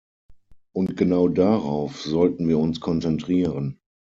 Und 0.73 0.97
genau 0.97 1.27
darauf 1.27 2.01
sollten 2.01 2.47
wir 2.47 2.57
uns 2.57 2.79
konzentrieren. 2.79 3.77